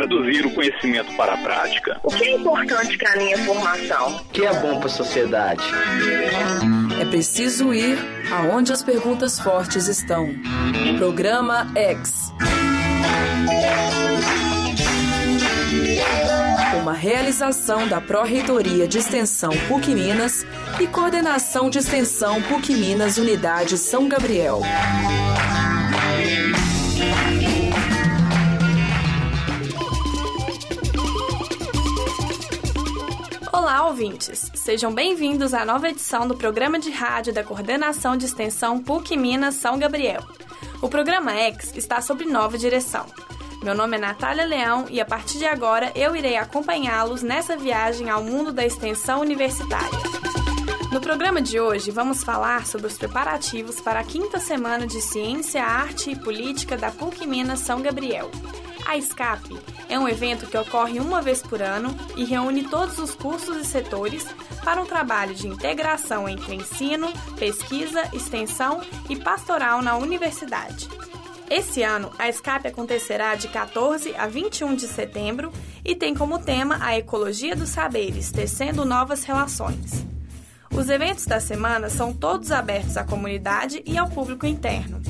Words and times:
traduzir 0.00 0.46
o 0.46 0.54
conhecimento 0.54 1.14
para 1.14 1.34
a 1.34 1.36
prática? 1.36 2.00
O 2.02 2.08
que 2.08 2.24
é 2.24 2.36
importante 2.36 2.96
para 2.96 3.12
a 3.12 3.16
minha 3.16 3.36
formação? 3.38 4.16
O 4.16 4.24
que 4.30 4.46
é 4.46 4.52
bom 4.54 4.78
para 4.78 4.86
a 4.86 4.90
sociedade? 4.90 5.62
É 6.98 7.04
preciso 7.04 7.74
ir 7.74 7.98
aonde 8.32 8.72
as 8.72 8.82
perguntas 8.82 9.38
fortes 9.38 9.88
estão. 9.88 10.34
Programa 10.96 11.70
X. 11.74 12.32
Uma 16.80 16.94
realização 16.94 17.86
da 17.86 18.00
Pró-Reitoria 18.00 18.88
de 18.88 18.98
Extensão 18.98 19.50
PUC 19.68 19.94
Minas 19.94 20.46
e 20.80 20.86
Coordenação 20.86 21.68
de 21.68 21.78
Extensão 21.78 22.40
PUC 22.42 22.74
Minas 22.74 23.18
Unidade 23.18 23.76
São 23.76 24.08
Gabriel. 24.08 24.62
Olá, 33.52 33.88
ouvintes! 33.88 34.48
Sejam 34.54 34.94
bem-vindos 34.94 35.52
à 35.52 35.64
nova 35.64 35.88
edição 35.88 36.26
do 36.26 36.36
programa 36.36 36.78
de 36.78 36.88
rádio 36.88 37.34
da 37.34 37.42
Coordenação 37.42 38.16
de 38.16 38.24
Extensão 38.24 38.78
PUC 38.78 39.16
Minas 39.16 39.56
São 39.56 39.76
Gabriel. 39.76 40.22
O 40.80 40.88
programa 40.88 41.32
X 41.32 41.72
está 41.74 42.00
sob 42.00 42.24
nova 42.24 42.56
direção. 42.56 43.06
Meu 43.60 43.74
nome 43.74 43.96
é 43.96 44.00
Natália 44.00 44.46
Leão 44.46 44.86
e 44.88 45.00
a 45.00 45.04
partir 45.04 45.38
de 45.38 45.46
agora 45.46 45.90
eu 45.96 46.14
irei 46.14 46.36
acompanhá-los 46.36 47.22
nessa 47.22 47.56
viagem 47.56 48.08
ao 48.08 48.22
mundo 48.22 48.52
da 48.52 48.64
extensão 48.64 49.20
universitária. 49.20 49.98
No 50.92 51.00
programa 51.00 51.42
de 51.42 51.58
hoje, 51.58 51.90
vamos 51.90 52.22
falar 52.22 52.66
sobre 52.66 52.86
os 52.86 52.96
preparativos 52.96 53.80
para 53.80 53.98
a 53.98 54.04
quinta 54.04 54.38
semana 54.38 54.86
de 54.86 55.00
Ciência, 55.00 55.64
Arte 55.64 56.12
e 56.12 56.16
Política 56.16 56.76
da 56.76 56.92
PUC 56.92 57.26
Minas 57.26 57.58
São 57.60 57.82
Gabriel. 57.82 58.30
A 58.90 59.00
SCAP 59.00 59.56
é 59.88 59.96
um 59.96 60.08
evento 60.08 60.48
que 60.48 60.58
ocorre 60.58 60.98
uma 60.98 61.22
vez 61.22 61.40
por 61.40 61.62
ano 61.62 61.96
e 62.16 62.24
reúne 62.24 62.64
todos 62.64 62.98
os 62.98 63.14
cursos 63.14 63.56
e 63.56 63.64
setores 63.64 64.26
para 64.64 64.82
um 64.82 64.84
trabalho 64.84 65.32
de 65.32 65.46
integração 65.46 66.28
entre 66.28 66.56
ensino, 66.56 67.06
pesquisa, 67.38 68.02
extensão 68.12 68.82
e 69.08 69.14
pastoral 69.14 69.80
na 69.80 69.96
universidade. 69.96 70.88
Esse 71.48 71.84
ano, 71.84 72.10
a 72.18 72.28
SCAP 72.32 72.66
acontecerá 72.66 73.36
de 73.36 73.46
14 73.46 74.12
a 74.16 74.26
21 74.26 74.74
de 74.74 74.88
setembro 74.88 75.52
e 75.84 75.94
tem 75.94 76.12
como 76.12 76.40
tema 76.40 76.76
a 76.80 76.98
ecologia 76.98 77.54
dos 77.54 77.68
saberes, 77.68 78.32
tecendo 78.32 78.84
novas 78.84 79.22
relações. 79.22 80.04
Os 80.68 80.88
eventos 80.88 81.26
da 81.26 81.38
semana 81.38 81.88
são 81.88 82.12
todos 82.12 82.50
abertos 82.50 82.96
à 82.96 83.04
comunidade 83.04 83.84
e 83.86 83.96
ao 83.96 84.10
público 84.10 84.46
interno. 84.46 85.00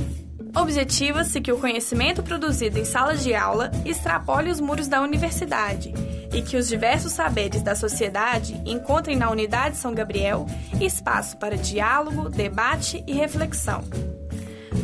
Objetiva-se 0.54 1.40
que 1.40 1.52
o 1.52 1.58
conhecimento 1.58 2.22
produzido 2.22 2.78
em 2.78 2.84
salas 2.84 3.22
de 3.22 3.34
aula 3.34 3.70
extrapole 3.84 4.50
os 4.50 4.60
muros 4.60 4.88
da 4.88 5.00
universidade 5.00 5.94
e 6.32 6.42
que 6.42 6.56
os 6.56 6.68
diversos 6.68 7.12
saberes 7.12 7.62
da 7.62 7.74
sociedade 7.74 8.60
encontrem 8.64 9.16
na 9.16 9.30
Unidade 9.30 9.76
São 9.76 9.94
Gabriel 9.94 10.46
espaço 10.80 11.36
para 11.36 11.56
diálogo, 11.56 12.28
debate 12.28 13.02
e 13.06 13.12
reflexão. 13.12 13.84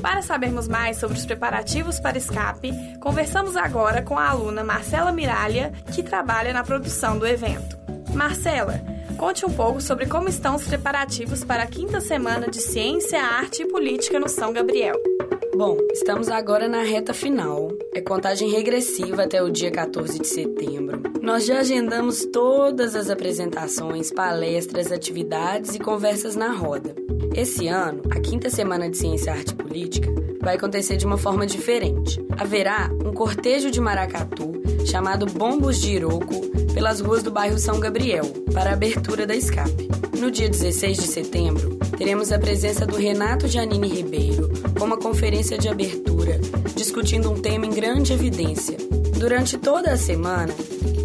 Para 0.00 0.22
sabermos 0.22 0.68
mais 0.68 0.98
sobre 0.98 1.16
os 1.16 1.26
preparativos 1.26 1.98
para 1.98 2.18
escape, 2.18 2.72
conversamos 3.00 3.56
agora 3.56 4.02
com 4.02 4.18
a 4.18 4.28
aluna 4.28 4.62
Marcela 4.62 5.10
Miralha, 5.10 5.72
que 5.92 6.02
trabalha 6.02 6.52
na 6.52 6.62
produção 6.62 7.18
do 7.18 7.26
evento. 7.26 7.78
Marcela, 8.12 8.80
conte 9.16 9.44
um 9.44 9.52
pouco 9.52 9.80
sobre 9.80 10.06
como 10.06 10.28
estão 10.28 10.54
os 10.54 10.64
preparativos 10.64 11.42
para 11.44 11.64
a 11.64 11.66
quinta 11.66 12.00
semana 12.00 12.48
de 12.48 12.60
Ciência, 12.60 13.20
Arte 13.20 13.62
e 13.62 13.68
Política 13.68 14.20
no 14.20 14.28
São 14.28 14.52
Gabriel. 14.52 15.15
Bom, 15.56 15.78
estamos 15.90 16.28
agora 16.28 16.68
na 16.68 16.82
reta 16.82 17.14
final. 17.14 17.68
É 17.94 18.02
contagem 18.02 18.50
regressiva 18.50 19.22
até 19.22 19.42
o 19.42 19.48
dia 19.48 19.70
14 19.70 20.18
de 20.18 20.26
setembro. 20.26 21.00
Nós 21.22 21.46
já 21.46 21.60
agendamos 21.60 22.26
todas 22.26 22.94
as 22.94 23.08
apresentações, 23.08 24.12
palestras, 24.12 24.92
atividades 24.92 25.74
e 25.74 25.78
conversas 25.78 26.36
na 26.36 26.52
roda. 26.52 26.94
Esse 27.34 27.68
ano, 27.68 28.02
a 28.10 28.20
quinta 28.20 28.50
semana 28.50 28.90
de 28.90 28.98
Ciência, 28.98 29.32
Arte 29.32 29.52
e 29.52 29.56
Política 29.56 30.35
vai 30.46 30.54
acontecer 30.54 30.96
de 30.96 31.04
uma 31.04 31.18
forma 31.18 31.44
diferente. 31.44 32.24
Haverá 32.38 32.88
um 33.04 33.12
cortejo 33.12 33.68
de 33.68 33.80
maracatu 33.80 34.52
chamado 34.86 35.26
Bombos 35.26 35.80
de 35.80 35.90
Iroco 35.90 36.40
pelas 36.72 37.00
ruas 37.00 37.20
do 37.20 37.32
bairro 37.32 37.58
São 37.58 37.80
Gabriel 37.80 38.24
para 38.54 38.70
a 38.70 38.74
abertura 38.74 39.26
da 39.26 39.34
escape. 39.34 39.88
No 40.16 40.30
dia 40.30 40.48
16 40.48 40.98
de 40.98 41.06
setembro, 41.08 41.74
teremos 41.98 42.30
a 42.30 42.38
presença 42.38 42.86
do 42.86 42.96
Renato 42.96 43.48
Janine 43.48 43.88
Ribeiro 43.88 44.48
com 44.78 44.84
uma 44.84 44.96
conferência 44.96 45.58
de 45.58 45.68
abertura 45.68 46.38
discutindo 46.76 47.28
um 47.28 47.40
tema 47.40 47.66
em 47.66 47.70
grande 47.70 48.12
evidência. 48.12 48.76
Durante 49.18 49.58
toda 49.58 49.94
a 49.94 49.96
semana, 49.96 50.54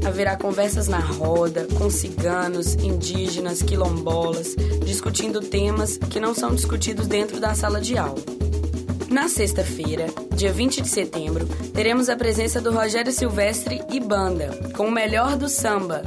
haverá 0.06 0.36
conversas 0.38 0.88
na 0.88 1.00
roda 1.00 1.66
com 1.80 1.90
ciganos, 1.90 2.76
indígenas, 2.76 3.64
quilombolas, 3.64 4.56
discutindo 4.86 5.40
temas 5.40 5.98
que 5.98 6.20
não 6.20 6.36
são 6.36 6.54
discutidos 6.54 7.08
dentro 7.08 7.40
da 7.40 7.56
sala 7.56 7.82
de 7.82 7.98
aula. 7.98 8.41
Na 9.12 9.28
sexta-feira, 9.28 10.06
dia 10.34 10.54
20 10.54 10.82
de 10.82 10.88
setembro, 10.88 11.46
teremos 11.74 12.08
a 12.08 12.16
presença 12.16 12.62
do 12.62 12.72
Rogério 12.72 13.12
Silvestre 13.12 13.82
e 13.92 14.00
banda, 14.00 14.58
com 14.74 14.88
o 14.88 14.92
melhor 14.92 15.36
do 15.36 15.50
samba. 15.50 16.02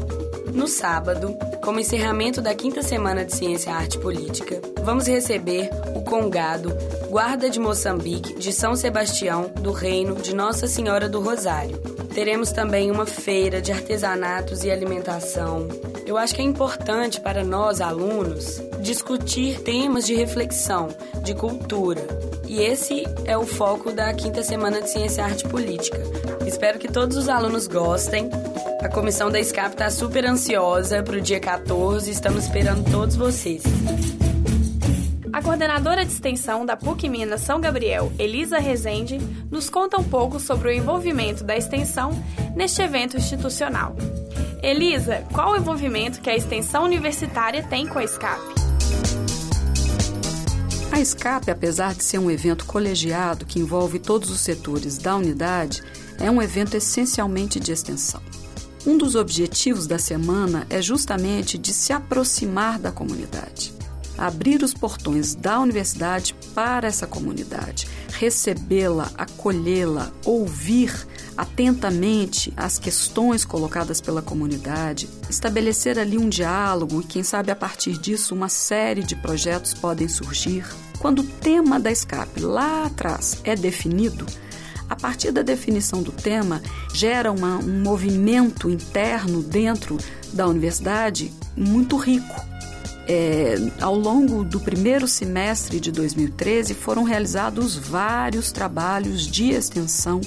No 0.54 0.66
sábado, 0.66 1.37
como 1.62 1.78
encerramento 1.78 2.41
da 2.41 2.54
quinta 2.54 2.82
semana 2.82 3.22
de 3.22 3.34
Ciência, 3.34 3.75
Arte 3.75 3.98
e 3.98 4.00
Política, 4.00 4.59
vamos 4.82 5.06
receber 5.06 5.69
o 5.94 6.00
Congado, 6.00 6.72
Guarda 7.10 7.50
de 7.50 7.60
Moçambique 7.60 8.38
de 8.38 8.54
São 8.54 8.75
Sebastião, 8.75 9.53
do 9.60 9.71
Reino 9.71 10.15
de 10.15 10.34
Nossa 10.34 10.66
Senhora 10.66 11.06
do 11.06 11.21
Rosário. 11.21 11.94
Teremos 12.15 12.53
também 12.53 12.93
uma 12.93 13.05
feira 13.05 13.61
de 13.61 13.73
artesanatos 13.73 14.63
e 14.63 14.71
alimentação. 14.71 15.67
Eu 16.07 16.17
acho 16.17 16.33
que 16.33 16.41
é 16.41 16.45
importante 16.45 17.21
para 17.21 17.43
nós, 17.43 17.81
alunos, 17.81 18.63
discutir 18.81 19.61
temas 19.63 20.07
de 20.07 20.15
reflexão, 20.15 20.89
de 21.25 21.35
cultura. 21.35 22.07
E 22.47 22.63
esse 22.63 23.03
é 23.25 23.37
o 23.37 23.45
foco 23.45 23.91
da 23.91 24.15
quinta 24.15 24.45
semana 24.45 24.81
de 24.81 24.91
Ciência, 24.91 25.25
Arte 25.25 25.45
e 25.45 25.49
Política. 25.49 26.01
Espero 26.47 26.79
que 26.79 26.87
todos 26.87 27.17
os 27.17 27.29
alunos 27.29 27.67
gostem. 27.67 28.31
A 28.81 28.89
comissão 28.89 29.29
da 29.29 29.43
SCAP 29.43 29.73
está 29.73 29.91
super 29.91 30.25
ansiosa 30.25 31.03
para 31.03 31.17
o 31.17 31.21
dia 31.21 31.41
14. 31.41 32.09
Estamos 32.09 32.45
esperando 32.45 32.89
todos 32.93 33.17
vocês. 33.17 33.65
A 35.34 35.43
coordenadora 35.43 36.05
de 36.05 36.12
extensão 36.12 36.65
da 36.65 36.77
PUC 36.77 37.09
Minas 37.09 37.41
São 37.41 37.61
Gabriel, 37.61 38.12
Elisa 38.21 38.61
Rezende, 38.61 39.19
nos 39.50 39.69
conta 39.69 39.99
um 39.99 40.05
pouco 40.05 40.39
sobre 40.39 40.69
o 40.69 40.72
envolvimento 40.72 41.43
da 41.43 41.56
extensão 41.56 42.12
neste 42.55 42.81
evento 42.81 43.17
institucional. 43.17 43.97
Elisa, 44.62 45.25
qual 45.33 45.50
o 45.50 45.56
envolvimento 45.56 46.21
que 46.21 46.31
a 46.31 46.37
extensão 46.37 46.84
universitária 46.84 47.65
tem 47.65 47.84
com 47.84 47.99
a 47.99 48.06
SCAP? 48.06 48.41
A 50.93 51.05
SCAP, 51.05 51.51
apesar 51.51 51.95
de 51.95 52.05
ser 52.05 52.21
um 52.21 52.31
evento 52.31 52.65
colegiado 52.65 53.45
que 53.45 53.59
envolve 53.59 53.99
todos 53.99 54.31
os 54.31 54.41
setores 54.41 54.99
da 54.99 55.16
unidade, 55.16 55.83
é 56.21 56.31
um 56.31 56.41
evento 56.41 56.77
essencialmente 56.77 57.59
de 57.59 57.72
extensão. 57.72 58.22
Um 58.87 58.97
dos 58.97 59.16
objetivos 59.16 59.89
da 59.89 59.99
semana 59.99 60.65
é 60.71 60.81
justamente 60.81 61.59
de 61.59 61.75
se 61.75 61.93
aproximar 61.93 62.78
da 62.78 62.93
comunidade, 62.93 63.75
abrir 64.17 64.63
os 64.63 64.73
portões 64.73 65.35
da 65.35 65.59
universidade 65.59 66.35
para 66.55 66.87
essa 66.87 67.07
comunidade, 67.07 67.89
recebê-la, 68.09 69.11
acolhê-la, 69.17 70.13
ouvir 70.25 70.93
atentamente 71.37 72.53
as 72.57 72.79
questões 72.79 73.45
colocadas 73.45 74.01
pela 74.01 74.23
comunidade, 74.23 75.09
estabelecer 75.29 75.99
ali 75.99 76.17
um 76.17 76.29
diálogo 76.29 77.01
e, 77.01 77.05
quem 77.05 77.23
sabe, 77.23 77.51
a 77.51 77.57
partir 77.57 77.99
disso, 77.99 78.35
uma 78.35 78.49
série 78.49 79.03
de 79.03 79.17
projetos 79.17 79.75
podem 79.75 80.09
surgir. 80.09 80.65
Quando 80.99 81.21
o 81.21 81.25
tema 81.25 81.81
da 81.81 81.91
escape 81.91 82.41
lá 82.41 82.87
atrás 82.87 83.41
é 83.45 83.57
definido, 83.57 84.25
a 84.89 84.97
partir 84.97 85.33
da 85.33 85.43
definição 85.43 86.03
do 86.03 86.13
tema, 86.13 86.63
gera 86.93 87.33
uma, 87.33 87.57
um 87.59 87.83
movimento 87.83 88.71
interno 88.71 89.43
dentro 89.43 89.99
da 90.33 90.47
universidade 90.47 91.33
muito 91.57 91.97
rico. 91.97 92.53
É, 93.06 93.56
ao 93.80 93.95
longo 93.95 94.45
do 94.45 94.59
primeiro 94.59 95.06
semestre 95.06 95.78
de 95.78 95.92
2013, 95.92 96.72
foram 96.74 97.03
realizados 97.03 97.77
vários 97.77 98.51
trabalhos 98.51 99.27
de 99.27 99.51
extensão 99.51 100.21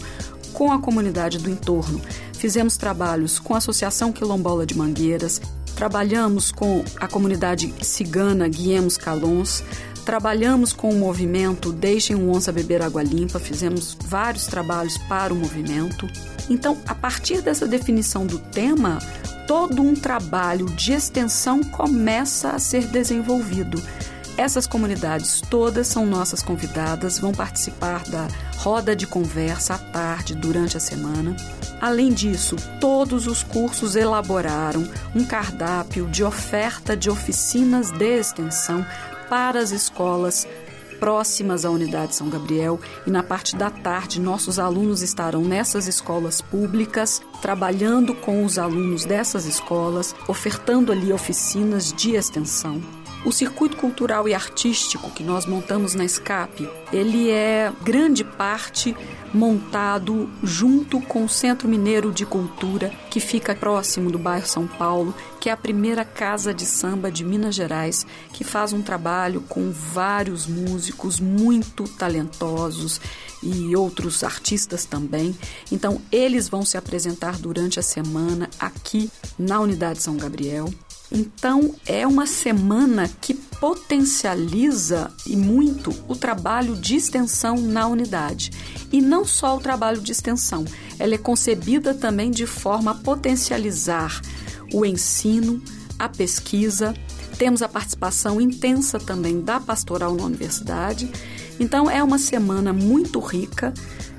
com 0.53 0.71
a 0.71 0.79
comunidade 0.79 1.39
do 1.39 1.49
entorno. 1.49 2.01
Fizemos 2.33 2.77
trabalhos 2.77 3.39
com 3.39 3.55
a 3.55 3.57
Associação 3.57 4.11
Quilombola 4.11 4.65
de 4.65 4.77
Mangueiras, 4.77 5.41
trabalhamos 5.75 6.51
com 6.51 6.83
a 6.99 7.07
comunidade 7.07 7.73
cigana 7.81 8.47
Guiemos 8.47 8.97
Calons, 8.97 9.63
Trabalhamos 10.07 10.71
com 10.71 10.89
o 10.89 10.97
movimento 10.97 11.73
Deixem 11.73 12.15
o 12.15 12.31
Onça 12.31 12.49
Beber 12.49 12.81
Água 12.81 13.03
Limpa, 13.03 13.39
fizemos 13.39 13.97
vários 14.05 14.47
trabalhos 14.47 14.97
para 14.99 15.33
o 15.33 15.35
movimento. 15.35 16.07
Então, 16.49 16.77
a 16.87 16.95
partir 16.95 17.41
dessa 17.41 17.67
definição 17.67 18.25
do 18.25 18.39
tema, 18.39 18.99
todo 19.45 19.81
um 19.81 19.93
trabalho 19.93 20.65
de 20.67 20.93
extensão 20.93 21.61
começa 21.61 22.51
a 22.51 22.57
ser 22.57 22.87
desenvolvido. 22.87 23.83
Essas 24.37 24.65
comunidades 24.65 25.41
todas 25.41 25.87
são 25.87 26.05
nossas 26.05 26.41
convidadas, 26.41 27.19
vão 27.19 27.33
participar 27.33 28.03
da 28.03 28.29
roda 28.59 28.95
de 28.95 29.05
conversa 29.05 29.73
à 29.73 29.77
tarde, 29.77 30.35
durante 30.35 30.77
a 30.77 30.79
semana. 30.79 31.35
Além 31.81 32.13
disso, 32.13 32.55
todos 32.79 33.27
os 33.27 33.43
cursos 33.43 33.97
elaboraram 33.97 34.87
um 35.13 35.25
cardápio 35.25 36.07
de 36.07 36.23
oferta 36.23 36.95
de 36.95 37.09
oficinas 37.09 37.91
de 37.91 38.19
extensão 38.19 38.85
para 39.29 39.59
as 39.59 39.71
escolas 39.71 40.47
próximas 40.99 41.63
à 41.63 41.69
Unidade 41.69 42.15
São 42.15 42.29
Gabriel 42.29 42.79
e 43.05 43.11
na 43.11 43.23
parte 43.23 43.55
da 43.55 43.69
tarde 43.69 44.19
nossos 44.19 44.59
alunos 44.59 45.01
estarão 45.01 45.41
nessas 45.41 45.87
escolas 45.87 46.41
públicas, 46.41 47.21
trabalhando 47.41 48.15
com 48.15 48.43
os 48.43 48.57
alunos 48.57 49.05
dessas 49.05 49.45
escolas, 49.45 50.15
ofertando 50.27 50.91
ali 50.91 51.13
oficinas 51.13 51.93
de 51.93 52.15
extensão. 52.15 52.81
O 53.25 53.31
circuito 53.31 53.75
cultural 53.75 54.27
e 54.27 54.33
artístico 54.33 55.11
que 55.11 55.23
nós 55.23 55.45
montamos 55.45 55.93
na 55.93 56.05
Escape, 56.05 56.69
ele 56.93 57.29
é 57.29 57.73
grande 57.83 58.23
parte 58.23 58.95
montado 59.33 60.29
junto 60.41 61.01
com 61.01 61.25
o 61.25 61.29
Centro 61.29 61.67
Mineiro 61.67 62.11
de 62.13 62.25
Cultura, 62.25 62.89
que 63.09 63.19
fica 63.19 63.53
próximo 63.53 64.09
do 64.09 64.17
bairro 64.17 64.47
São 64.47 64.65
Paulo, 64.65 65.13
que 65.41 65.49
é 65.49 65.51
a 65.51 65.57
primeira 65.57 66.05
casa 66.05 66.53
de 66.53 66.65
samba 66.65 67.11
de 67.11 67.25
Minas 67.25 67.55
Gerais, 67.55 68.05
que 68.31 68.43
faz 68.45 68.71
um 68.71 68.81
trabalho 68.81 69.41
com 69.41 69.71
vários 69.71 70.47
músicos 70.47 71.19
muito 71.19 71.83
talentosos 71.83 73.01
e 73.43 73.75
outros 73.75 74.23
artistas 74.23 74.85
também. 74.85 75.37
Então, 75.71 76.01
eles 76.11 76.47
vão 76.47 76.63
se 76.63 76.77
apresentar 76.77 77.37
durante 77.37 77.79
a 77.79 77.83
semana 77.83 78.49
aqui 78.59 79.11
na 79.37 79.59
Unidade 79.59 80.01
São 80.01 80.15
Gabriel. 80.15 80.69
Então, 81.11 81.73
é 81.85 82.05
uma 82.05 82.27
semana 82.27 83.09
que 83.21 83.33
potencializa 83.33 85.09
e 85.25 85.35
muito 85.35 85.93
o 86.07 86.15
trabalho 86.15 86.75
de 86.75 86.95
extensão 86.95 87.57
na 87.57 87.87
unidade. 87.87 88.51
E 88.91 89.01
não 89.01 89.25
só 89.25 89.55
o 89.55 89.61
trabalho 89.61 90.01
de 90.01 90.11
extensão, 90.11 90.65
ela 90.99 91.15
é 91.15 91.17
concebida 91.17 91.93
também 91.93 92.29
de 92.29 92.45
forma 92.45 92.91
a 92.91 92.95
potencializar 92.95 94.21
o 94.73 94.85
ensino, 94.85 95.61
a 95.97 96.09
pesquisa. 96.09 96.93
Temos 97.37 97.61
a 97.61 97.69
participação 97.69 98.41
intensa 98.41 98.99
também 98.99 99.41
da 99.41 99.59
pastoral 99.59 100.13
na 100.13 100.23
universidade. 100.23 101.09
Então, 101.59 101.89
é 101.89 102.03
uma 102.03 102.19
semana 102.19 102.73
muito 102.73 103.19
rica 103.19 103.73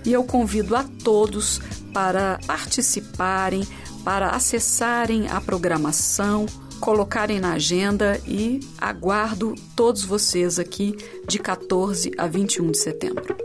e 0.06 0.12
eu 0.12 0.24
convido 0.24 0.74
a 0.74 0.84
todos 1.04 1.60
para 1.92 2.40
participarem, 2.46 3.66
para 4.04 4.30
acessarem 4.30 5.28
a 5.28 5.40
programação 5.40 6.46
colocarem 6.80 7.40
na 7.40 7.52
agenda 7.52 8.20
e 8.26 8.60
aguardo 8.78 9.54
todos 9.76 10.04
vocês 10.04 10.58
aqui 10.58 10.96
de 11.26 11.38
14 11.38 12.12
a 12.16 12.26
21 12.26 12.70
de 12.70 12.78
setembro. 12.78 13.36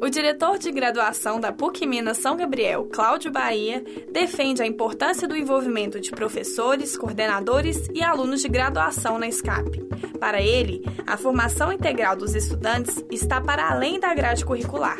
O 0.00 0.08
diretor 0.08 0.58
de 0.58 0.72
graduação 0.72 1.38
da 1.38 1.52
PUC 1.52 1.86
Minas 1.86 2.18
São 2.18 2.36
Gabriel, 2.36 2.88
Cláudio 2.90 3.30
Bahia, 3.30 3.84
defende 4.10 4.62
a 4.62 4.66
importância 4.66 5.28
do 5.28 5.36
envolvimento 5.36 6.00
de 6.00 6.10
professores, 6.10 6.96
coordenadores 6.96 7.88
e 7.94 8.02
alunos 8.02 8.40
de 8.40 8.48
graduação 8.48 9.18
na 9.18 9.30
SCAP. 9.30 9.78
Para 10.18 10.42
ele, 10.42 10.82
a 11.06 11.16
formação 11.16 11.72
integral 11.72 12.16
dos 12.16 12.34
estudantes 12.34 13.04
está 13.10 13.40
para 13.40 13.70
além 13.70 14.00
da 14.00 14.12
grade 14.14 14.44
curricular. 14.44 14.98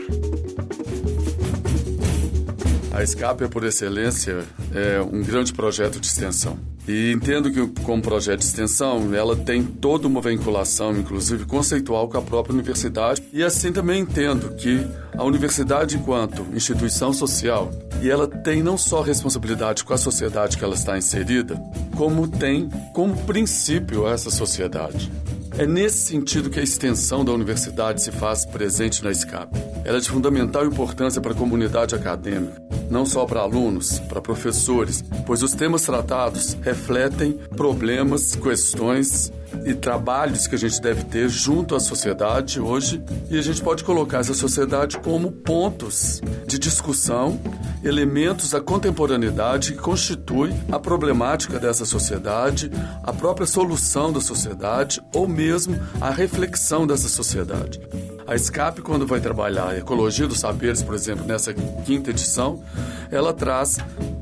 A 2.93 3.07
SCAP, 3.07 3.49
por 3.49 3.65
excelência, 3.65 4.45
é 4.75 5.01
um 5.01 5.23
grande 5.23 5.53
projeto 5.53 6.01
de 6.01 6.07
extensão. 6.07 6.59
E 6.89 7.13
entendo 7.13 7.51
que, 7.51 7.83
como 7.83 8.03
projeto 8.03 8.41
de 8.41 8.47
extensão, 8.47 9.15
ela 9.15 9.37
tem 9.37 9.63
toda 9.63 10.09
uma 10.09 10.21
vinculação, 10.21 10.97
inclusive 10.97 11.45
conceitual, 11.45 12.09
com 12.09 12.19
a 12.19 12.23
própria 12.23 12.53
universidade. 12.53 13.23
E 13.33 13.45
assim 13.45 13.73
também 13.73 14.01
entendo 14.01 14.57
que 14.57 14.85
a 15.17 15.23
universidade, 15.23 15.97
enquanto 15.97 16.45
instituição 16.53 17.13
social, 17.13 17.71
e 18.03 18.11
ela 18.11 18.27
tem 18.27 18.63
não 18.63 18.77
só 18.77 19.03
responsabilidade 19.03 19.85
com 19.85 19.95
a 19.95 19.99
sociedade 19.99 20.57
que 20.57 20.65
ela 20.65 20.75
está 20.75 20.99
inserida, 20.99 21.63
como 21.97 22.27
tem 22.27 22.69
como 22.93 23.17
princípio 23.25 24.09
essa 24.09 24.31
sociedade. 24.31 25.13
É 25.59 25.67
nesse 25.67 25.99
sentido 26.07 26.49
que 26.49 26.59
a 26.59 26.63
extensão 26.63 27.25
da 27.25 27.33
universidade 27.33 28.03
se 28.03 28.11
faz 28.11 28.45
presente 28.47 29.05
na 29.05 29.13
SCAP. 29.13 29.53
Ela 29.85 29.99
é 29.99 30.01
de 30.01 30.09
fundamental 30.09 30.65
importância 30.65 31.21
para 31.21 31.33
a 31.33 31.37
comunidade 31.37 31.95
acadêmica, 31.95 32.63
não 32.91 33.07
só 33.07 33.25
para 33.25 33.41
alunos, 33.41 33.99
para 34.01 34.21
professores, 34.21 35.05
pois 35.25 35.43
os 35.43 35.55
temas 35.55 35.83
tratados 35.83 36.57
refletem 36.61 37.39
problemas, 37.57 38.35
questões 38.35 39.33
e 39.65 39.75
trabalhos 39.75 40.47
que 40.47 40.55
a 40.55 40.59
gente 40.59 40.81
deve 40.81 41.05
ter 41.05 41.29
junto 41.29 41.75
à 41.75 41.81
sociedade 41.81 42.61
hoje, 42.61 43.03
e 43.31 43.39
a 43.39 43.43
gente 43.43 43.63
pode 43.63 43.85
colocar 43.85 44.19
essa 44.19 44.35
sociedade 44.35 44.99
como 44.99 45.31
pontos 45.31 46.21
de 46.47 46.59
discussão, 46.59 47.41
elementos 47.83 48.51
da 48.51 48.61
contemporaneidade 48.61 49.73
que 49.73 49.79
constitui 49.79 50.53
a 50.71 50.79
problemática 50.79 51.59
dessa 51.59 51.85
sociedade, 51.85 52.71
a 53.03 53.13
própria 53.13 53.47
solução 53.47 54.13
da 54.13 54.21
sociedade 54.21 55.01
ou 55.15 55.27
mesmo 55.27 55.79
a 56.01 56.11
reflexão 56.11 56.87
dessa 56.87 57.09
sociedade. 57.09 57.81
A 58.31 58.39
SCAP, 58.39 58.81
quando 58.83 59.09
vai 59.09 59.21
trabalhar 59.21 59.71
a 59.71 59.79
ecologia 59.79 60.25
dos 60.25 60.39
saberes, 60.39 60.85
por 60.85 60.95
exemplo, 60.95 61.27
nessa 61.27 61.53
quinta 61.53 62.11
edição, 62.11 62.63
ela 63.11 63.35
traz 63.35 63.79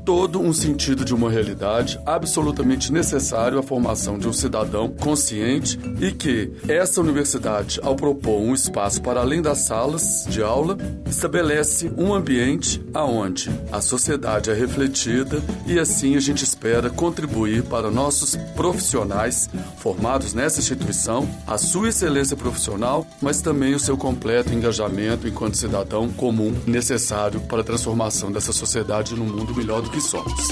todo 0.09 0.41
um 0.41 0.51
sentido 0.51 1.05
de 1.05 1.13
uma 1.13 1.29
realidade 1.29 2.01
absolutamente 2.03 2.91
necessário 2.91 3.59
à 3.59 3.61
formação 3.61 4.17
de 4.17 4.27
um 4.27 4.33
cidadão 4.33 4.89
consciente 4.89 5.79
e 6.01 6.11
que 6.11 6.51
essa 6.67 6.99
universidade, 6.99 7.79
ao 7.83 7.95
propor 7.95 8.41
um 8.41 8.55
espaço 8.55 9.03
para 9.03 9.19
além 9.19 9.39
das 9.39 9.59
salas 9.59 10.25
de 10.27 10.41
aula, 10.41 10.75
estabelece 11.07 11.91
um 11.95 12.11
ambiente 12.11 12.83
aonde 12.91 13.51
a 13.71 13.81
sociedade 13.81 14.49
é 14.49 14.53
refletida 14.55 15.43
e 15.67 15.77
assim 15.77 16.15
a 16.15 16.19
gente 16.19 16.43
espera 16.43 16.89
contribuir 16.89 17.61
para 17.65 17.91
nossos 17.91 18.35
profissionais 18.55 19.47
formados 19.77 20.33
nessa 20.33 20.59
instituição, 20.59 21.29
a 21.45 21.59
sua 21.59 21.89
excelência 21.89 22.35
profissional, 22.35 23.05
mas 23.21 23.41
também 23.41 23.75
o 23.75 23.79
seu 23.79 23.95
completo 23.95 24.51
engajamento 24.51 25.27
enquanto 25.27 25.55
cidadão 25.55 26.09
comum 26.09 26.51
necessário 26.65 27.39
para 27.41 27.61
a 27.61 27.63
transformação 27.63 28.31
dessa 28.31 28.51
sociedade 28.51 29.13
num 29.13 29.25
mundo 29.25 29.53
melhor 29.53 29.83
do 29.83 29.98
somos. 30.03 30.49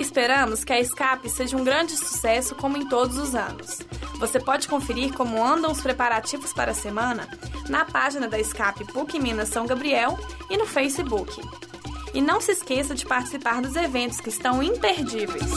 Esperamos 0.00 0.64
que 0.64 0.72
a 0.72 0.80
Escape 0.80 1.28
seja 1.28 1.56
um 1.56 1.64
grande 1.64 1.96
sucesso 1.96 2.54
como 2.54 2.76
em 2.76 2.88
todos 2.88 3.18
os 3.18 3.34
anos. 3.34 3.80
Você 4.20 4.38
pode 4.38 4.68
conferir 4.68 5.12
como 5.12 5.44
andam 5.44 5.72
os 5.72 5.80
preparativos 5.80 6.52
para 6.52 6.70
a 6.70 6.74
semana 6.74 7.28
na 7.68 7.84
página 7.84 8.28
da 8.28 8.38
Escape 8.38 8.84
PUC 8.92 9.18
Minas 9.18 9.48
São 9.48 9.66
Gabriel 9.66 10.18
e 10.48 10.56
no 10.56 10.66
Facebook. 10.66 11.40
E 12.12 12.22
não 12.22 12.40
se 12.40 12.52
esqueça 12.52 12.94
de 12.94 13.04
participar 13.04 13.60
dos 13.60 13.74
eventos 13.74 14.20
que 14.20 14.28
estão 14.28 14.62
imperdíveis. 14.62 15.50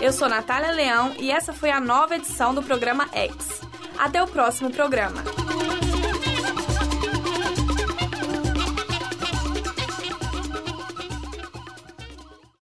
Eu 0.00 0.12
sou 0.12 0.28
Natália 0.28 0.70
Leão 0.70 1.14
e 1.18 1.30
essa 1.30 1.52
foi 1.52 1.70
a 1.70 1.80
nova 1.80 2.16
edição 2.16 2.54
do 2.54 2.62
programa 2.62 3.08
X. 3.12 3.62
Até 3.98 4.22
o 4.22 4.28
próximo 4.28 4.70
programa. 4.70 5.24